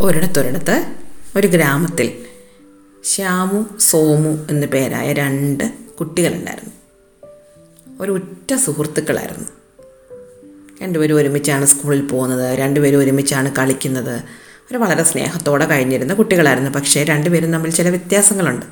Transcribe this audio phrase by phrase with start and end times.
[0.00, 0.94] ഒരിടത്തൊരിടത്ത്
[1.36, 2.12] ഒരു ഗ്രാമത്തിൽ
[3.04, 6.70] ശ്യാമു സോമു എന്നു പേരായ രണ്ട് കുട്ടികളുണ്ടായിരുന്നു.
[8.00, 9.48] ഒരു ഉറ്റ സുഹൃത്തുക്കളായിരുന്നു.
[10.82, 14.14] രണ്ടുപേരും ഒരുമിച്ചാണ് സ്കൂളിൽ പോകുന്നത് രണ്ടുപേരും ഒരുമിച്ചാണ് കളിക്കുന്നത്.
[14.14, 18.66] അവർ വളരെ സ്നേഹത്തോടെ കഴിഞ്ഞിരുന്ന കുട്ടികളായിരുന്നു പക്ഷേ രണ്ടുപേരും തമ്മിൽ ചില വ്യത്യാസങ്ങളുണ്ട്.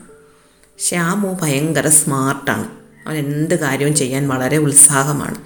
[0.79, 2.69] ശ്യാമു ഭയങ്കര സ്മാർട്ടാണ്.
[3.07, 5.39] അവൻ എന്ത് കാര്യവും ചെയ്യാൻ വളരെ ഉത്സാഹമാണ്.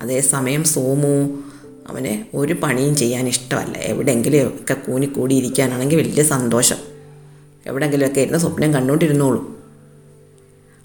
[0.00, 1.42] അതേസമയം സോമു
[1.88, 3.78] അവന് ഒരു പണിയും ചെയ്യാൻ ഇഷ്ടമല്ല.
[3.78, 6.76] എവിടെയെങ്കിലും ഒക്കെ കൂനിക്കൂടി ഇരിക്കാനാണെങ്കിൽ വലിയ സന്തോഷം.
[7.66, 9.54] എവിടെയെങ്കിലുമൊക്കെ ഇരുന്ന് സ്വപ്നം കണ്ടുകൊണ്ടിരുന്നോളൂ.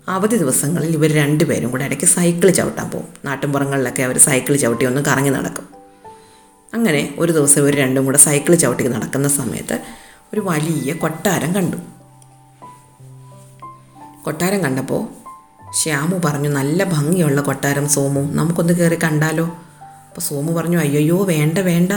[0.07, 3.07] അവധി ദിവസങ്ങളിൽ ഇവർ രണ്ടുപേരും കൂടെ ഇടയ്ക്ക് സൈക്കിൾ ചവിട്ടാൻ പോകും.
[3.25, 5.69] നാട്ടിൻപുറങ്ങളിലൊക്കെ അവർ സൈക്കിൾ ചവിട്ടി ഒന്ന് കറങ്ങി നടക്കും.
[6.73, 9.79] അങ്ങനെ ഒരു ദിവസം ഇവർ രണ്ടും കൂടെ സൈക്കിൾ ചവിട്ടി നടക്കുന്ന സമയത്ത്
[10.33, 11.77] ഒരു വലിയ കൊട്ടാരം കണ്ടു.
[14.25, 15.07] കൊട്ടാരം കണ്ടപ്പോൾ
[15.73, 19.57] ശ്യാമു പറഞ്ഞു നല്ല ഭംഗിയുള്ള കൊട്ടാരം സോമു നമുക്കൊന്ന് കയറി കണ്ടാലോ?
[20.19, 21.91] അപ്പോൾ സോമു പറഞ്ഞു അയ്യോ വേണ്ട വേണ്ട.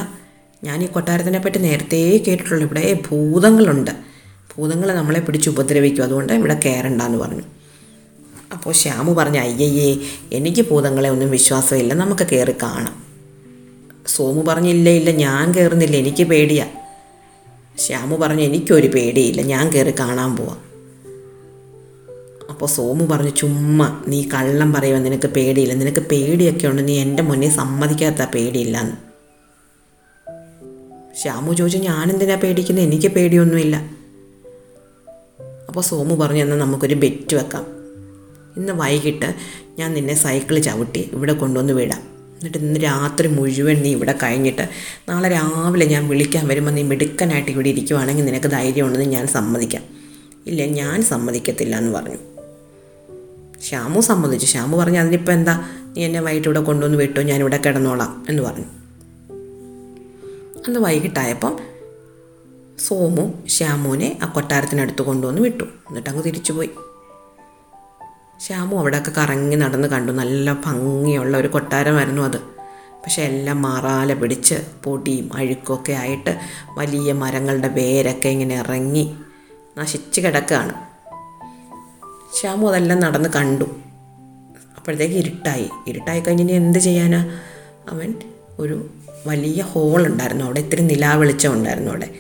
[0.65, 2.67] ഞാൻ ഈ കൊട്ടാരത്തിനെ പറ്റി നേരത്തെ കേട്ടിട്ടുള്ളൂ.
[2.67, 3.91] ഇവിടെ ഭൂതങ്ങളുണ്ട്.
[4.57, 6.05] ഭൂതങ്ങൾ നമ്മളെ പിടിച്ച് ഉപദ്രവിക്കും.
[6.05, 7.43] അതുകൊണ്ട് ഇവിടെ കയറണ്ടെന്ന് പറഞ്ഞു.
[8.53, 9.99] അപ്പോൾ ശ്യാമു പറഞ്ഞു അയ്യയ്യേ
[10.33, 11.95] എനിക്ക് ഭൂതങ്ങളെ ഒന്നും വിശ്വാസമില്ല.
[11.95, 13.03] നമുക്ക് കയറി കാണാം.
[14.07, 16.67] സോമു പറഞ്ഞില്ല ഇല്ല ഞാൻ കയറുന്നില്ല എനിക്ക് പേടിയാ.
[17.79, 19.43] ശ്യാമു പറഞ്ഞു എനിക്കൊരു പേടിയില്ല.
[19.43, 20.72] ഞാൻ കയറി കാണാൻ പോവാം.
[22.63, 25.75] അപ്പോൾ സോമു പറഞ്ഞു ചുമ്മാ നീ കള്ളം പറയുമോ നിനക്ക് പേടിയില്ല.
[25.75, 28.93] നിനക്ക് പേടിയൊക്കെ ഉണ്ട് നീ എന്റെ മുന്നേ സമ്മതിക്കാത്ത പേടിയില്ലെന്ന്.
[31.23, 33.77] ശ്യാമു ചോദിച്ചു ഞാനെന്തിനാ പേടിക്കുന്നത് എനിക്ക് പേടിയൊന്നുമില്ല.
[35.69, 37.67] അപ്പോൾ സോമു പറഞ്ഞു എന്നാൽ നമുക്കൊരു ബെറ്റ് വെക്കാം.
[38.57, 39.35] ഇന്ന് വൈകിട്ട്
[39.79, 41.99] ഞാൻ നിന്നെ സൈക്കിൾ ചവിട്ടി ഇവിടെ കൊണ്ടുവന്ന് വിടാം.
[42.37, 44.69] എന്നിട്ട് ഇന്ന് രാത്രി മുഴുവൻ നീ ഇവിടെ കഴിഞ്ഞിട്ട്
[45.09, 49.83] നാളെ രാവിലെ ഞാൻ വിളിക്കാൻ വരുമ്പോൾ നീ മിടുക്കനായിട്ട് ഇവിടെ ഇരിക്കുവാണെങ്കിൽ നിനക്ക് ധൈര്യമുണ്ടെന്ന് ഞാൻ സമ്മതിക്കാം.
[50.47, 52.32] ഇല്ല ഞാൻ സമ്മതിക്കത്തില്ല എന്ന് പറഞ്ഞു.
[53.63, 54.47] ശ്യാമു സമ്മതിച്ചു.
[54.47, 55.69] ശ്യാമു പറഞ്ഞു അതിനിപ്പോൾ എന്താ?
[55.97, 57.21] നീ എന്നെ വൈകിട്ട് ഇവിടെ കൊണ്ടുവന്ന് വിട്ടു.
[57.21, 58.65] ഞാനിവിടെ കിടന്നോളാം എന്ന് പറഞ്ഞു.
[60.67, 61.59] അന്ന് വൈകിട്ടായപ്പം
[62.79, 65.65] സോമു ശ്യാമുവിനെ ആ കൊട്ടാരത്തിനടുത്ത് കൊണ്ടുവന്ന് വിട്ടു.
[65.65, 66.71] എന്നിട്ട് അങ്ങ് തിരിച്ചുപോയി.
[68.41, 70.13] ശ്യാമു അവിടെയൊക്കെ കറങ്ങി നടന്ന് കണ്ടു.
[70.13, 72.37] നല്ല ഭംഗിയുള്ള ഒരു കൊട്ടാരമായിരുന്നു അത്.
[73.03, 76.39] പക്ഷെ എല്ലാം മാറാല പിടിച്ച് പൊടിയും അഴുക്കൊക്കെ ആയിട്ട്
[76.79, 79.15] വലിയ മരങ്ങളുടെ വേരൊക്കെ ഇങ്ങനെ ഇറങ്ങി
[79.79, 80.92] നശിച്ച് കിടക്കുകയാണ്.
[82.41, 83.65] ശ്യാമു അതെല്ലാം നടന്ന് കണ്ടു.
[84.77, 85.71] അപ്പോഴത്തേക്ക് ഇരുട്ടായി.
[85.87, 87.41] ഇരുട്ടായി കഴിഞ്ഞ് എന്ത് ചെയ്യാനാ?
[87.89, 88.15] അവൻ
[88.59, 88.91] ഒരു
[89.27, 92.15] വലിയ ഹോളുണ്ടായിരുന്നു അവിടെ ഇത്തിരി നിലാവെളിച്ചം ഉണ്ടായിരുന്നു അവിടെ.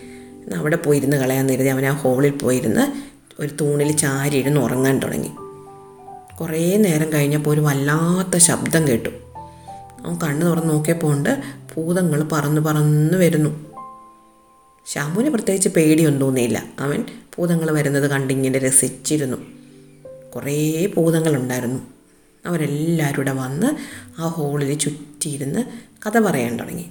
[0.56, 2.92] അവിടെ പോയിരുന്ന് കളയാൻ കരുതി അവൻ ആ ഹോളിൽ പോയിരുന്ന്
[3.42, 5.30] ഒരു തൂണിൽ ചാരി ഇരുന്ന് ഉറങ്ങാൻ തുടങ്ങി.
[6.40, 9.08] കുറേ നേരം കഴിഞ്ഞപ്പോൾ ഒരു വല്ലാത്ത ശബ്ദം കേട്ടു.
[10.06, 11.42] അവൻ കണ്ണ് തുറന്ന് നോക്കിയപ്പോൾ ഉണ്ട്
[11.76, 13.66] ഭൂതങ്ങൾ പറന്ന് പറന്ന് വരുന്നു.
[14.86, 16.64] ശ്യാമുവിന് പ്രത്യേകിച്ച് പേടിയൊന്നും തോന്നിയില്ല.
[16.78, 17.04] അവൻ
[17.38, 19.61] ഭൂതങ്ങൾ വരുന്നത് കണ്ടിങ്ങനെ രസിച്ചിരുന്നു.
[20.34, 21.81] കുറേ ഭൂതങ്ങളുണ്ടായിരുന്നു.
[22.47, 23.66] അവരെല്ലാവരും കൂടെ വന്ന്
[24.20, 25.65] ആ ഹോളിൽ ചുറ്റിയിരുന്ന്
[26.06, 26.82] കഥ പറയാൻ തുടങ്ങി.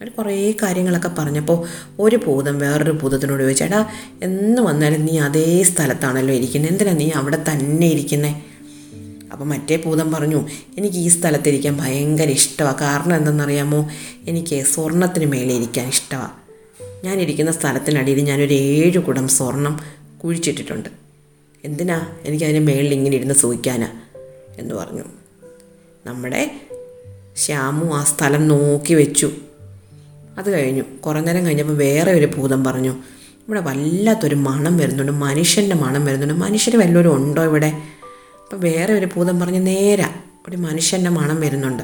[0.00, 1.68] അവർ കുറേ കാര്യങ്ങളൊക്കെ പറഞ്ഞപ്പോൾ
[1.98, 3.86] ഒരു ഭൂതം വേറൊരു ഭൂതത്തിനോട് ചോദിച്ചു എടാ
[4.22, 8.34] എന്ന് വന്നാലും നീ അതേ സ്ഥലത്താണല്ലോ ഇരിക്കുന്നത് എന്തിനാ നീ അവിടെ തന്നെ ഇരിക്കുന്നത്
[9.32, 13.90] അപ്പം മറ്റേ ഭൂതം പറഞ്ഞു എനിക്ക് ഈ സ്ഥലത്തിരിക്കാൻ ഭയങ്കര ഇഷ്ടമാണ് കാരണം എന്തെന്നറിയാമോ?
[14.22, 16.30] എനിക്ക് സ്വർണത്തിന് മേലെ ഇരിക്കാൻ ഇഷ്ടമാണ്
[17.04, 19.80] ഞാനിരിക്കുന്ന സ്ഥലത്തിനടിയിൽ ഞാനൊരു ഏഴ് കുടം സ്വർണം
[20.24, 21.09] കുഴിച്ചിട്ടിട്ടുണ്ട്.
[21.64, 23.88] എന്തിനാ എനിക്കതിന്റെ മേളിൽ ഇങ്ങനെ ഇരുന്ന് സൂഹിക്കാനാ?
[24.58, 25.02] എന്ന് പറഞ്ഞു.
[26.06, 26.60] നമ്മുടെ
[27.36, 29.30] ശ്യാമു ആ സ്ഥലം നോക്കി വെച്ചു.
[30.38, 30.82] അത് കഴിഞ്ഞു.
[31.06, 32.90] കുറേ നേരം കഴിഞ്ഞപ്പോൾ വേറെ ഒരു ഭൂതം പറഞ്ഞു.
[32.90, 35.12] ഇവിടെ വല്ലാത്തൊരു മണം വരുന്നുണ്ട്.
[35.12, 36.34] മനുഷ്യന്റെ മണം വരുന്നുണ്ട്.
[36.34, 37.66] മനുഷ്യർ വല്ലവരും ഉണ്ടോ ഇവിടെ?
[37.66, 40.10] അപ്പോൾ വേറെ ഒരു ഭൂതം പറഞ്ഞ് നേരെ
[40.48, 41.82] ഒരു മനുഷ്യന്റെ മണം വരുന്നുണ്ട്.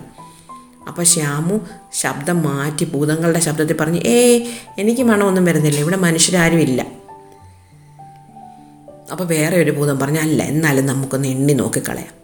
[0.88, 1.60] അപ്പോൾ ശ്യാമു
[1.92, 4.46] ശബ്ദം മാറ്റി ഭൂതങ്ങളുടെ ശബ്ദത്തിൽ പറഞ്ഞ് ഏയ്
[4.78, 5.80] എനിക്ക് മണമൊന്നും വരുന്നില്ല.
[5.80, 6.95] ഇവിടെ മനുഷ്യരാരും ഇല്ല.
[9.12, 12.14] അപ്പോൾ വേറെ ഒരു ഭൂതം പറഞ്ഞു അല്ല എന്നാലും നമുക്കൊന്ന് എണ്ണി നോക്കിക്കളയാം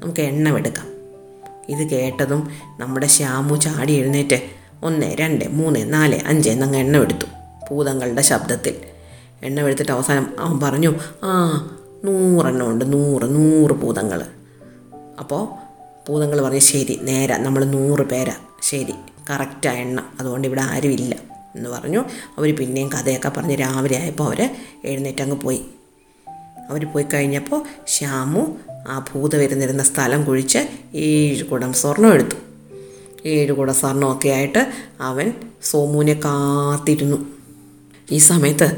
[0.00, 0.86] നമുക്ക് എണ്ണം എടുക്കാം.
[1.68, 4.42] ഇത് കേട്ടതും നമ്മുടെ ശ്യാമു ചാടി എഴുന്നേറ്റ്
[4.82, 7.26] ഒന്ന് രണ്ട് മൂന്ന് നാല് അഞ്ച് എന്നങ്ങ് എണ്ണം എടുത്തു
[7.70, 8.74] ഭൂതങ്ങളുടെ ശബ്ദത്തിൽ.
[9.42, 11.32] എണ്ണം എടുത്തിട്ട് അവസാനം അവൻ പറഞ്ഞു ആ
[12.04, 14.26] നൂറെണ്ണം ഉണ്ട് നൂറ് നൂറ് ഭൂതങ്ങൾ
[15.18, 15.48] അപ്പോൾ
[16.08, 18.94] ഭൂതങ്ങൾ പറഞ്ഞു ശരി നേരെ നമ്മൾ നൂറ് പേരാ ശരി
[19.30, 20.04] കറക്റ്റാ എണ്ണം.
[20.20, 21.14] അതുകൊണ്ട് ഇവിടെ ആരുമില്ല.
[21.56, 22.04] എന്ന് പറഞ്ഞു.
[22.38, 24.50] അവർ പിന്നെയും കഥയൊക്കെ പറഞ്ഞ് രാവിലെ ആയപ്പോൾ അവർ
[24.84, 25.62] എഴുന്നേറ്റ് അങ്ങ് പോയി.
[26.72, 28.42] അവർ പോയി കഴിഞ്ഞപ്പോൾ ശ്യാമു
[28.88, 30.58] ആ ഭൂത വരുന്നിരുന്ന സ്ഥലം കുഴിച്ച്
[30.94, 32.36] ഏഴ് കുടം സ്വർണം എടുത്തു.
[33.26, 34.62] ഏഴ് കുടം സ്വർണമൊക്കെ ആയിട്ട്
[35.00, 35.32] അവൻ
[35.62, 37.16] സോമുവിനെ കാത്തിരുന്നു.
[38.12, 38.68] ഈ സമയത്ത്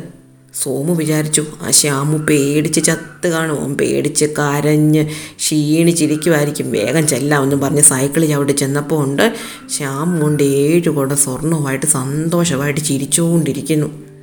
[0.62, 3.61] സോമു വിചാരിച്ചു ആ ശ്യാമു പേടിച്ച് ചത്ത് കാണും.
[3.61, 5.02] അവൻ പേടിച്ച് കരഞ്ഞ്
[5.38, 9.35] ക്ഷീണിച്ചിരിക്കുമായിരിക്കും വേഗം ചെല്ലാമെന്നും പറഞ്ഞ് സൈക്കിളിൽ അവിടെ ചെന്നപ്പോൾ ഉണ്ട്
[9.70, 14.13] ശ്യാമു കൊണ്ട് ഏഴ് കുടം സ്വർണവുമായിട്ട് സന്തോഷമായിട്ട് ചിരിച്ചുകൊണ്ടിരിക്കുന്നു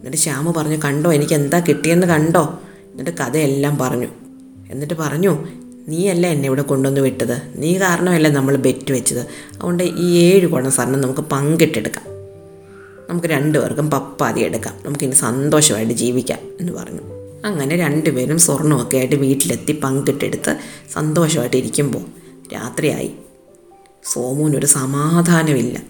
[0.00, 2.60] എന്നിട്ട് ശ്യാമ പറഞ്ഞു കണ്ടോ എനിക്ക് എന്താ കിട്ടിയെന്ന് കണ്ടോ?
[2.90, 4.06] എന്നിട്ട് കഥയെല്ലാം പറഞ്ഞു.
[4.70, 5.46] എന്നിട്ട് പറഞ്ഞു
[5.88, 7.42] നീയല്ല എന്നെ ഇവിടെ കൊണ്ടുവന്ന് വിട്ടത്?
[7.56, 9.18] നീ കാരണമല്ല നമ്മൾ ബെറ്റ് വെച്ചത്?
[9.18, 12.04] അതുകൊണ്ട് ഈ ഏഴ് കുടം സ്വർണം നമുക്ക് പങ്കിട്ടെടുക്കാം.
[13.10, 14.74] നമുക്ക് രണ്ടുപേർക്കും പപ്പാതി എടുക്കാം.
[14.86, 17.00] നമുക്കിനി സന്തോഷമായിട്ട് ജീവിക്കാം എന്ന് പറഞ്ഞു.
[17.44, 20.56] അങ്ങനെ രണ്ടുപേരും സ്വർണമൊക്കെ ആയിട്ട് വീട്ടിലെത്തി പങ്കിട്ടെടുത്ത്
[20.92, 22.02] സന്തോഷമായിട്ട് ഇരിക്കുമ്പോൾ
[22.52, 23.12] രാത്രിയായി.
[24.04, 25.82] സോമുവിനൊരു സമാധാനമില്ല.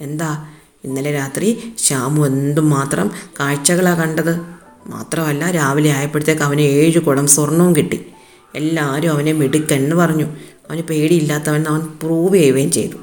[0.00, 0.48] എന്താ?
[0.84, 4.40] ഇന്നലെ രാത്രി ശ്യാമു എന്തുമാത്രം കാഴ്ചകളാണ് കണ്ടത്?
[4.86, 8.06] മാത്രമല്ല രാവിലെ ആയപ്പോഴത്തേക്ക് അവന് ഏഴ് കുടം സ്വർണവും കിട്ടി.
[8.54, 10.24] എല്ലാവരും അവനെ മിടുക്കെന്ന് പറഞ്ഞു.
[10.70, 12.96] അവന് പേടിയില്ലാത്തവൻ അവൻ പ്രൂവ് ചെയ്യുകയും ചെയ്തു.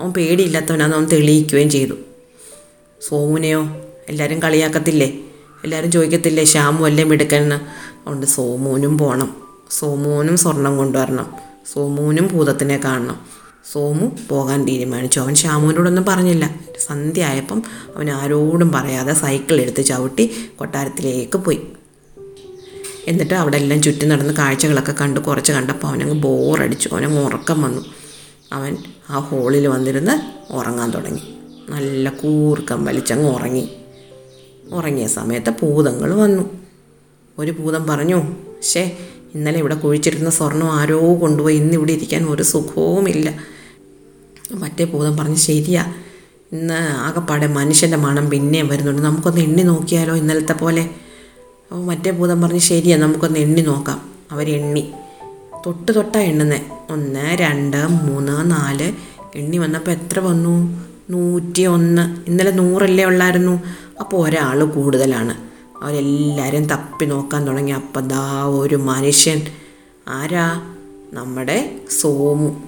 [0.00, 1.94] അവൻ പേടിയില്ലാത്തവനാണെന്ന് അവൻ തെളിയിക്കുകയും ചെയ്തു.
[3.08, 3.62] സോമുനെയോ?
[4.08, 5.20] എല്ലാവരും കളിയാക്കത്തില്ലേ?
[5.64, 9.36] എല്ലാവരും ചോദിക്കത്തില്ലേ ശ്യാമു അല്ലേ മിടുക്കെന്ന് അതുകൊണ്ട് സോമുവിനും പോകണം
[9.70, 11.32] സോമുവിനും സ്വർണം കൊണ്ടുവരണം.
[11.72, 13.39] സോമുവിനും ഭൂതത്തിനെ കാണണം.
[13.72, 15.20] സോമു പോകാൻ തീരുമാനിച്ചു.
[15.20, 16.60] അവൻ ശ്യാമുവിനോടൊന്നും പറഞ്ഞില്ല.
[16.78, 17.62] സന്ധ്യ ആയപ്പം
[17.96, 21.60] അവൻ ആരോടും പറയാതെ സൈക്കിൾ എടുത്ത് ചവിട്ടി കൊട്ടാരത്തിലേക്ക് പോയി.
[23.06, 26.88] എന്നിട്ട് അവിടെ എല്ലാം ചുറ്റി നടന്ന് കാഴ്ചകളൊക്കെ കണ്ട് കുറച്ച് കണ്ടപ്പോൾ അവനങ്ങ് ബോറടിച്ചു.
[26.92, 27.82] അവനങ്ങ് ഉറക്കം വന്നു.
[28.52, 28.76] അവൻ
[29.10, 31.22] ആ ഹോളിൽ വന്നിരുന്ന് ഉറങ്ങാൻ തുടങ്ങി.
[31.68, 33.68] നല്ല കൂർക്കം വലിച്ചങ്ങ് ഉറങ്ങി.
[34.72, 36.60] ഉറങ്ങിയ സമയത്ത് ഭൂതങ്ങൾ വന്നു.
[37.38, 38.98] ഒരു ഭൂതം പറഞ്ഞു ഷേ
[39.34, 43.34] ഇന്നലെ ഇവിടെ കുഴിച്ചിരുന്ന സ്വർണം ആരോ കൊണ്ടുപോയി ഇന്ന് ഇവിടെ ഇരിക്കാൻ ഒരു സുഖവുമില്ല.
[44.54, 45.94] മറ്റേ ഭൂതം പറഞ്ഞ് ശരിയാ
[46.52, 49.02] ഇന്ന് ആകെപ്പാടെ മനുഷ്യന്റെ മണം പിന്നെയും വരുന്നുണ്ട്.
[49.02, 50.82] നമുക്കൊന്ന് എണ്ണി നോക്കിയാലോ ഇന്നലത്തെ പോലെ?
[51.70, 54.10] അപ്പോൾ മറ്റേ ഭൂതം പറഞ്ഞ് ശരിയാ നമുക്കൊന്ന് എണ്ണി നോക്കാം.
[54.30, 54.92] അവർ എണ്ണി.
[55.66, 56.60] തൊട്ട് തൊട്ടാണ് എണ്ണുന്നത്
[56.90, 58.92] ഒന്ന് രണ്ട് മൂന്ന് നാല്.
[59.34, 60.80] എണ്ണി വന്നപ്പോൾ എത്ര വന്നു?
[61.10, 63.62] നൂറ്റി ഒന്ന് ഇന്നലെ നൂറല്ലേ ഉള്ളായിരുന്നു.
[64.00, 65.49] അപ്പോൾ ഒരാൾ കൂടുതലാണ്.
[65.82, 67.72] അവരെല്ലാവരും തപ്പി നോക്കാൻ തുടങ്ങി.
[67.72, 69.42] അപ്പം ദാ ഒരു മനുഷ്യൻ.
[70.08, 70.74] ആരാ?
[71.12, 72.62] നമ്മുടെ സോമു.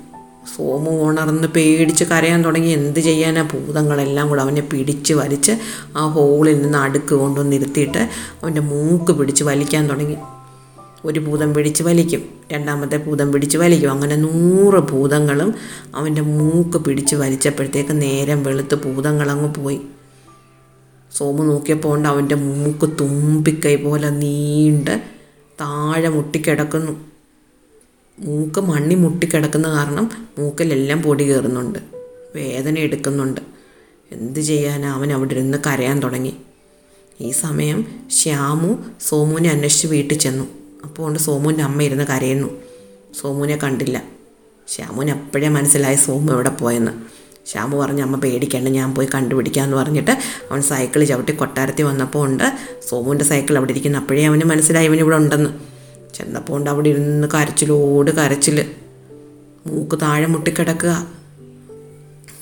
[0.56, 2.68] സോമു ഉണർന്ന് പേടിച്ച് കരയാൻ തുടങ്ങി.
[2.68, 3.42] എന്ത് ചെയ്യാനാ?
[3.42, 5.52] ഭൂതങ്ങളെല്ലാം കൂടെ അവനെ പിടിച്ച് വലിച്ച്
[5.96, 8.08] ആ ഹോളിൽ നിന്ന് അടുക്ക് കൊണ്ടുവന്ന് ഇരുത്തിയിട്ട്
[8.42, 10.16] അവന്റെ മൂക്ക് പിടിച്ച് വലിക്കാൻ തുടങ്ങി.
[11.04, 12.22] ഒരു ഭൂതം പിടിച്ച് വലിക്കും.
[12.52, 13.90] രണ്ടാമത്തെ ഭൂതം പിടിച്ച് വലിക്കും.
[13.90, 15.54] അങ്ങനെ നൂറ് ഭൂതങ്ങളും
[15.94, 19.80] അവന്റെ മൂക്ക് പിടിച്ച് വലിച്ചപ്പോഴത്തേക്ക് നേരം വെളുത്ത് ഭൂതങ്ങളങ്ങ് പോയി.
[21.16, 25.02] സോമു നോക്കിയപ്പോൾ ഉണ്ട് അവന്റെ മൂക്ക് തുമ്പിക്കൈ പോലെ നീണ്ട്
[25.60, 26.92] താഴെ മുട്ടിക്കിടക്കുന്നു.
[28.18, 31.78] മൂക്ക് മണ്ണി മുട്ടിക്കിടക്കുന്ന കാരണം മൂക്കിലെല്ലാം പൊടി കയറുന്നുണ്ട്.
[32.36, 33.40] വേദന എടുക്കുന്നുണ്ട്.
[34.12, 36.36] എന്ത് ചെയ്യാനാ അവൻ അവിടെ ഇരുന്ന് കരയാൻ തുടങ്ങി.
[37.20, 40.44] ഈ സമയം ശ്യാമു സോമുവിനെ അന്വേഷിച്ച് വീട്ടിൽ ചെന്നു.
[40.84, 42.48] അപ്പോൾ കൊണ്ട് സോമുവിന്റെ അമ്മ ഇരുന്ന് കരയുന്നു.
[43.20, 44.02] സോമുവിനെ കണ്ടില്ല.
[44.68, 47.21] ശ്യാമുവിന് അപ്പോഴേ മനസ്സിലായി സോമു എവിടെ പോയെന്ന്.
[47.46, 50.10] ശ്യാമു പറഞ്ഞ് അമ്മ പേടിക്കണ്ട ഞാൻ പോയി കണ്ടുപിടിക്കാം എന്ന് പറഞ്ഞിട്ട്
[50.50, 52.52] അവൻ സൈക്കിൾ ചവിട്ടി കൊട്ടാരത്തിൽ വന്നപ്പോൾ ഉണ്ട്.
[52.88, 53.98] സോമുവിന്റെ സൈക്കിൾ അവിടെ ഇരിക്കുന്നു.
[53.98, 55.50] അപ്പോഴേ അവന് മനസ്സിലായി അവൻ ഇവിടെ ഉണ്ടെന്ന്.
[56.14, 58.70] ചെന്നപ്പോൾ ഉണ്ട് അവിടെ ഇരുന്ന് കരച്ചിലോട് കരച്ചിൽ.
[59.66, 61.06] മൂക്ക് താഴെ മുട്ടിക്കിടക്കുക.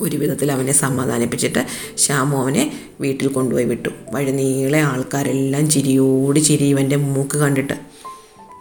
[0.00, 1.67] ഒരു വിധത്തിൽ അവനെ സമാധാനിപ്പിച്ചിട്ട്
[1.97, 3.88] ശ്യാമു അവനെ വീട്ടിൽ കൊണ്ടുപോയി വിട്ടു.
[4.12, 7.73] വഴി നീളെ ആൾക്കാരെല്ലാം ചിരിയോട് ചിരി ഇവന്റെ മൂക്ക് കണ്ടിട്ട്.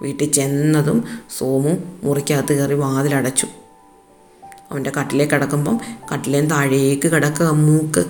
[0.02, 1.04] വീട്ടിൽ ചെന്നതും
[1.38, 3.48] സോമു മുറിക്കകത്ത് കയറി വാതിലടച്ചു.
[4.72, 5.80] അവന്റെ കട്ടിലേക്ക് കിടക്കുമ്പം
[6.14, 8.06] കട്ടിലേം താഴേക്ക് കിടക്കുക മൂക്ക്.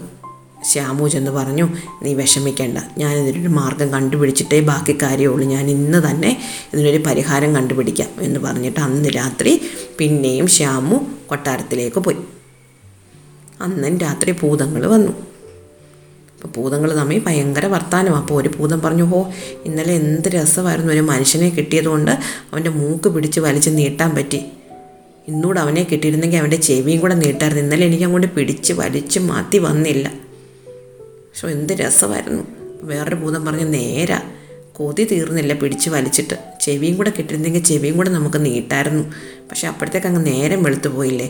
[0.63, 1.69] ശ്യാമു ചെന്ന് പറഞ്ഞു
[2.03, 2.77] നീ വിഷമിക്കേണ്ട.
[2.97, 5.47] ഞാൻ ഇതിനൊരു മാർഗം കണ്ടുപിടിച്ചിട്ടേ ബാക്കി കാര്യമുള്ളൂ.
[5.47, 6.41] ഞാൻ ഇന്ന് തന്നെ
[6.73, 9.61] ഇതിനൊരു പരിഹാരം കണ്ടുപിടിക്കാം എന്ന് പറഞ്ഞിട്ട് അന്ന് രാത്രി
[9.97, 12.17] പിന്നെയും ശ്യാമു കൊട്ടാരത്തിലേക്ക് പോയി.
[13.61, 15.11] അന്നും രാത്രി ഭൂതങ്ങൾ വന്നു.
[16.43, 18.15] അപ്പോൾ ഭൂതങ്ങൾ തമ്മിൽ ഭയങ്കര വർത്താനം.
[18.15, 19.31] അപ്പോൾ ഒരു ഭൂതം പറഞ്ഞു ഹോ
[19.65, 22.11] ഇന്നലെ എന്ത് രസമായിരുന്നു ഒരു മനുഷ്യനെ കിട്ടിയതുകൊണ്ട്
[22.51, 24.45] അവന്റെ മൂക്ക് പിടിച്ച് വലിച്ച് നീട്ടാൻ പറ്റി.
[25.29, 27.63] ഇന്നൂടെ അവനെ കിട്ടിയിരുന്നെങ്കിൽ അവന്റെ ചെവിയും കൂടെ നീട്ടായിരുന്നു.
[27.63, 30.07] ഇന്നലെ എനിക്ക് അങ്ങോട്ട് പിടിച്ച് വലിച്ച് മാറ്റി വന്നില്ല.
[31.29, 32.43] പക്ഷെ എന്ത് രസമായിരുന്നു.
[32.81, 34.19] വേറൊരു ഭൂതം പറഞ്ഞ് നേരാ.
[34.73, 36.35] കൊതി തീർന്നില്ല പിടിച്ച് വലിച്ചിട്ട്.
[36.61, 39.03] ചെവിയും കൂടെ കിട്ടിയിരുന്നെങ്കിൽ ചെവിയും കൂടെ നമുക്ക് നീട്ടായിരുന്നു.
[39.49, 41.29] പക്ഷെ അപ്പോഴത്തേക്ക് അങ്ങ് നേരം വെളുത്തു പോയില്ലേ.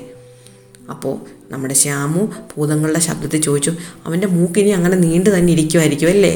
[0.90, 1.16] അപ്പോൾ
[1.52, 2.22] നമ്മുടെ ശ്യാമു
[2.58, 3.72] ഭൂതങ്ങളുടെ ശബ്ദത്തിൽ ചോദിച്ചു
[4.06, 6.34] അവന്റെ മൂക്കിനി അങ്ങനെ നീണ്ടു തന്നെ ഇരിക്കുമായിരിക്കും അല്ലേ?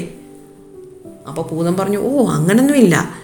[1.28, 3.24] അപ്പോൾ ഭൂതം പറഞ്ഞു ഓ അങ്ങനൊന്നുമില്ല.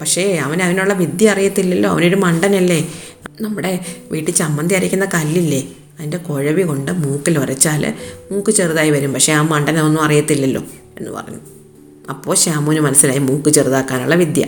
[0.00, 1.90] പക്ഷേ അവൻ അതിനുള്ള വിദ്യ അറിയത്തില്ലല്ലോ.
[1.90, 2.80] അവനൊരു മണ്ടനല്ലേ.
[3.40, 5.68] നമ്മുടെ വീട്ടിൽ ചമ്മന്തി അരയ്ക്കുന്ന കല്ലില്ലേ?
[5.98, 7.94] അതിന്റെ കുഴവി കൊണ്ട് മൂക്കിൽ ഉരച്ചാൽ
[8.32, 9.12] മൂക്ക് ചെറുതായി വരും.
[9.12, 10.62] പക്ഷേ ആ മണ്ടനൊന്നും അറിയത്തില്ലല്ലോ
[10.98, 11.38] എന്ന് പറഞ്ഞു.
[12.10, 14.46] അപ്പോൾ ശ്യാമുവിന് മനസ്സിലായി മൂക്ക് ചെറുതാക്കാനുള്ള വിദ്യ.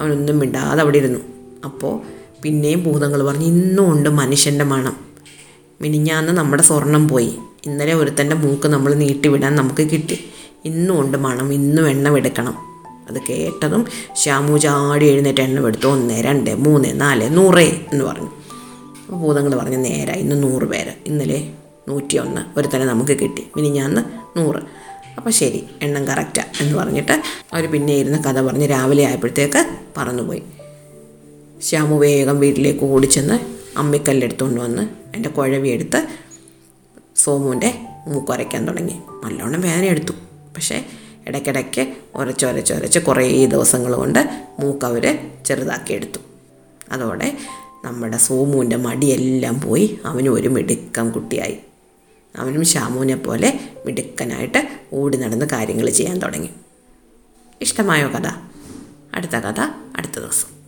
[0.00, 1.20] അവനൊന്നും മിണ്ടാതെ അവിടെ ഇരുന്നു.
[1.64, 2.00] അപ്പോൾ
[2.42, 4.96] പിന്നെയും ഭൂതങ്ങൾ പറഞ്ഞു ഇന്നും ഉണ്ട് മനുഷ്യന്റെ മണം.
[5.80, 7.34] മിനിഞ്ഞാന്ന് നമ്മുടെ സ്വർണം പോയി.
[7.66, 10.24] ഇന്നലെ ഒരുത്തന്റെ മൂക്ക് നമ്മൾ നീട്ടിവിടാൻ നമുക്ക് കിട്ടി.
[10.64, 11.52] ഇന്നും ഉണ്ട് മണം.
[11.52, 12.71] ഇന്നും എണ്ണം എടുക്കണം.
[13.08, 15.86] അത് കേട്ടതും ശ്യാമു ചാടി എഴുന്നേറ്റ് എണ്ണം എടുത്തു.
[15.86, 18.26] ഒന്ന് രണ്ട് മൂന്ന് നാല് നൂറ് എന്ന് പറഞ്ഞു.
[18.26, 20.92] അപ്പോൾ ഭൂതങ്ങൾ പറഞ്ഞു നേരെ ഇന്ന് നൂറ് പേര്.
[21.06, 21.52] ഇന്നലെ
[21.88, 23.46] നൂറ്റി ഒന്ന് ഒരുത്തനെ നമുക്ക് കിട്ടി.
[23.56, 24.02] മിനിഞ്ഞാന്ന്
[24.38, 24.62] നൂറ്.
[25.16, 29.66] അപ്പോൾ ശരി എണ്ണം കറക്റ്റാണ് എന്ന് പറഞ്ഞിട്ട് അവർ പിന്നെ ഇരുന്ന് കഥ പറഞ്ഞ് രാവിലെ ആയപ്പോഴത്തേക്ക്
[29.96, 30.42] പറന്നുപോയി.
[31.62, 33.38] ശ്യാമു വേഗം വീട്ടിലേക്ക് ഓടിച്ചെന്ന്
[33.78, 36.06] അമ്മിക്കല്ലെടുത്തുകൊണ്ട് വന്ന് എന്റെ കുഴവിയെടുത്ത്
[37.16, 37.74] സോമുവിന്റെ
[38.06, 38.94] മൂക്കുരയ്ക്കാൻ തുടങ്ങി.
[39.24, 40.12] നല്ലോണം വേദന എടുത്തു
[40.54, 40.84] പക്ഷേ
[41.26, 46.18] ഇടയ്ക്കിടയ്ക്ക് ഉരച്ചൊരച്ചൊരച്ച് കുറേ ദിവസങ്ങൾ കൊണ്ട് മൂക്കവർ ചെറുതാക്കിയെടുത്തു
[46.92, 47.38] അതോടെ
[47.84, 49.98] നമ്മുടെ സോമുവിന്റെ മടിയെല്ലാം പോയി.
[50.04, 51.58] അവനും ഒരു മിടുക്കം കുട്ടിയായി.
[52.36, 56.50] അവനും ഷാമുവിനെ പോലെ മിടുക്കനായിട്ട് ഓടി നടന്ന് കാര്യങ്ങൾ ചെയ്യാൻ തുടങ്ങി.
[57.60, 58.26] ഇഷ്ടമായോ കഥ?
[59.14, 59.60] അടുത്ത കഥ
[59.96, 60.61] അടുത്ത ദിവസം.